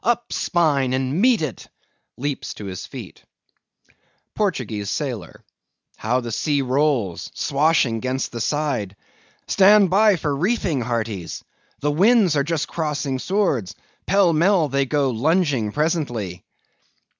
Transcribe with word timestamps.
Up, 0.03 0.33
spine, 0.33 0.93
and 0.93 1.21
meet 1.21 1.43
it! 1.43 1.67
(Leaps 2.17 2.55
to 2.55 2.65
his 2.65 2.87
feet.) 2.87 3.23
PORTUGUESE 4.33 4.89
SAILOR. 4.89 5.43
How 5.95 6.21
the 6.21 6.31
sea 6.31 6.63
rolls 6.63 7.29
swashing 7.35 7.99
'gainst 7.99 8.31
the 8.31 8.41
side! 8.41 8.95
Stand 9.47 9.91
by 9.91 10.15
for 10.15 10.35
reefing, 10.35 10.81
hearties! 10.81 11.43
the 11.81 11.91
winds 11.91 12.35
are 12.35 12.43
just 12.43 12.67
crossing 12.67 13.19
swords, 13.19 13.75
pell 14.07 14.33
mell 14.33 14.69
they'll 14.69 14.85
go 14.85 15.11
lunging 15.11 15.71
presently. 15.71 16.45